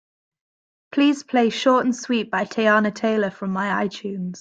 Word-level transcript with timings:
Please 0.91 1.21
play 1.21 1.51
Short 1.51 1.85
And 1.85 1.95
Sweet 1.95 2.31
by 2.31 2.45
Teyana 2.45 2.91
Taylor 2.91 3.29
from 3.29 3.51
my 3.51 3.85
itunes. 3.85 4.29